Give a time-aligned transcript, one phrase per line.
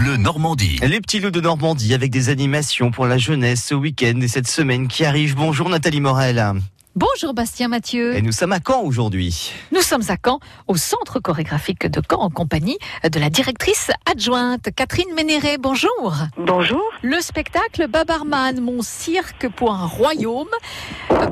[0.00, 0.78] Normandie.
[0.86, 4.46] Les petits loups de Normandie avec des animations pour la jeunesse ce week-end et cette
[4.46, 5.34] semaine qui arrive.
[5.34, 6.54] Bonjour Nathalie Morel.
[7.00, 8.16] Bonjour Bastien Mathieu.
[8.16, 9.52] Et nous sommes à Caen aujourd'hui.
[9.70, 12.76] Nous sommes à Caen, au centre chorégraphique de Caen, en compagnie
[13.08, 15.58] de la directrice adjointe Catherine Ménéré.
[15.60, 16.12] Bonjour.
[16.36, 16.82] Bonjour.
[17.02, 20.48] Le spectacle Babarman, mon cirque pour un royaume,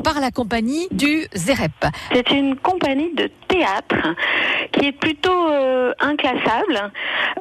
[0.05, 1.87] par la compagnie du ZEREP.
[2.13, 4.15] C'est une compagnie de théâtre
[4.71, 6.93] qui est plutôt euh, inclassable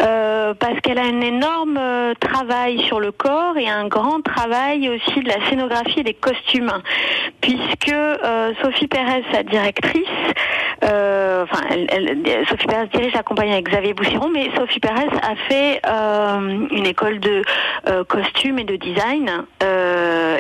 [0.02, 4.90] euh, parce qu'elle a un énorme euh, travail sur le corps et un grand travail
[4.90, 6.74] aussi de la scénographie et des costumes
[7.42, 7.94] puisque
[8.24, 10.08] euh, Sophie Pérez, sa directrice,
[10.84, 11.64] euh, enfin,
[12.50, 16.86] Sophie Pérez dirige la compagnie avec Xavier Boussiron, mais Sophie Pérez a fait euh, une
[16.86, 17.44] école de
[17.88, 19.46] euh, costume et de design,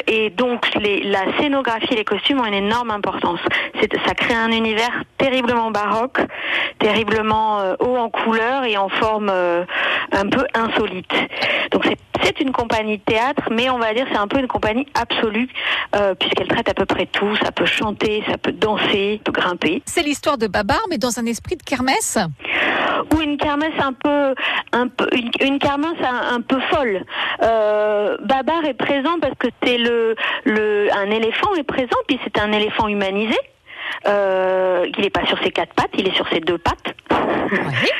[0.07, 3.39] et donc la scénographie et les costumes ont une énorme importance.
[4.05, 6.19] Ça crée un univers terriblement baroque,
[6.79, 11.11] terriblement haut en couleur et en forme un peu insolite.
[11.71, 14.47] Donc c'est, c'est une compagnie de théâtre, mais on va dire c'est un peu une
[14.47, 15.47] compagnie absolue
[15.95, 17.35] euh, puisqu'elle traite à peu près tout.
[17.43, 19.83] Ça peut chanter, ça peut danser, ça peut grimper.
[19.85, 22.17] C'est l'histoire de Babar, mais dans un esprit de kermesse?
[23.13, 24.33] ou une kermesse un peu,
[24.71, 27.03] un peu une, une kermesse un, un peu folle.
[27.43, 30.15] Euh, Babar est présent parce que c'est le,
[30.45, 33.37] le, un éléphant est présent, puis c'est un éléphant humanisé.
[34.07, 36.95] Euh, il n'est pas sur ses quatre pattes, il est sur ses deux pattes.
[37.11, 37.57] Ouais.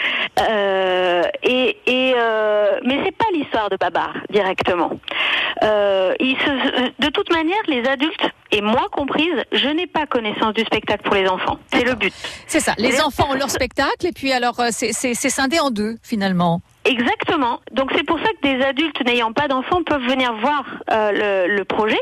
[0.49, 3.14] Euh, et, et euh, mais c'est
[3.69, 4.91] de Babar directement.
[5.63, 10.53] Euh, il se, de toute manière, les adultes et moi comprise, je n'ai pas connaissance
[10.53, 11.57] du spectacle pour les enfants.
[11.73, 12.13] C'est le but.
[12.47, 12.73] C'est ça.
[12.77, 16.61] Les enfants ont leur spectacle, et puis alors euh, c'est- scindé en deux, finalement.
[16.85, 17.59] Exactement.
[17.71, 21.55] Donc c'est pour ça que des adultes n'ayant pas d'enfants peuvent venir voir euh, le,
[21.55, 21.99] le projet,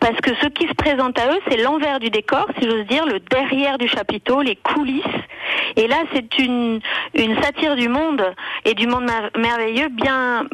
[0.00, 3.06] parce que ce qui se présente à eux, c'est l'envers du décor, si j'ose dire,
[3.06, 5.04] le derrière du chapiteau, les coulisses.
[5.76, 6.80] Et là, c'est une,
[7.14, 8.22] une satire du monde
[8.64, 10.44] et du monde mer- merveilleux bien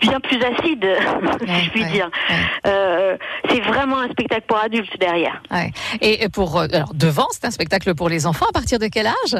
[0.00, 0.86] bien plus acide,
[1.46, 2.10] si je puis dire.
[2.66, 3.16] Euh,
[3.50, 5.42] c'est vraiment un spectacle pour adultes derrière.
[6.00, 8.46] Et pour euh, alors devant, c'est un spectacle pour les enfants.
[8.48, 9.36] À partir de quel âge?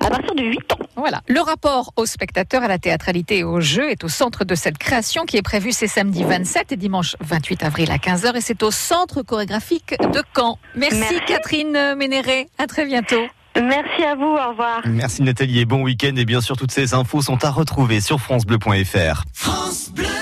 [0.00, 0.78] À partir de 8 ans.
[0.96, 1.22] Voilà.
[1.28, 4.76] Le rapport aux spectateurs, à la théâtralité et au jeu est au centre de cette
[4.76, 8.62] création qui est prévue ces samedi 27 et dimanche 28 avril à 15h et c'est
[8.62, 10.58] au centre chorégraphique de Caen.
[10.74, 11.20] Merci, Merci.
[11.26, 12.48] Catherine Ménéré.
[12.58, 13.22] À très bientôt.
[13.56, 14.82] Merci à vous, au revoir.
[14.86, 18.18] Merci Nathalie et bon week-end et bien sûr toutes ces infos sont à retrouver sur
[18.20, 19.24] francebleu.fr.
[19.32, 20.21] France Bleu.